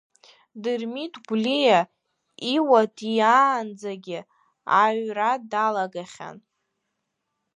[0.61, 1.79] Дырмит Гәлиа,
[2.55, 4.19] Иуа диаанӡагьы
[4.83, 6.37] аҩра далагахьан.